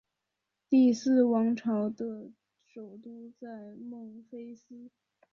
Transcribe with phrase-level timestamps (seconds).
[0.67, 2.31] 第四王朝的
[2.65, 4.89] 首都在孟菲斯。